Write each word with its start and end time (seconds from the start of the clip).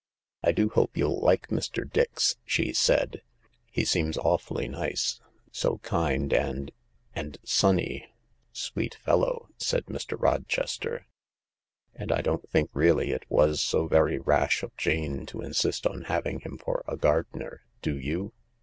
"I 0.43 0.51
do 0.51 0.69
hope 0.69 0.97
you'll 0.97 1.19
like 1.19 1.49
Mr. 1.49 1.87
Dix," 1.87 2.35
she 2.43 2.73
said," 2.73 3.21
He 3.71 3.85
seems 3.85 4.17
awfully 4.17 4.67
nice. 4.67 5.21
So 5.51 5.77
kind 5.83 6.33
and— 6.33 6.71
and 7.15 7.37
sunny."" 7.43 8.11
Sweet 8.51 8.95
fellow," 8.95 9.49
said 9.59 9.85
Mr. 9.85 10.19
Rochester." 10.19 11.05
And 11.93 12.11
I 12.11 12.21
don't 12.21 12.49
think 12.49 12.71
really 12.73 13.11
it 13.11 13.29
was 13.29 13.61
so 13.61 13.85
very 13.87 14.17
rash 14.17 14.63
of 14.63 14.75
Jane 14.75 15.27
to 15.27 15.41
insist 15.41 15.85
on 15.85 16.05
having 16.05 16.39
him 16.39 16.57
for 16.57 16.83
a 16.87 16.97
gardener. 16.97 17.61
Do 17.83 17.95
you 17.95 18.33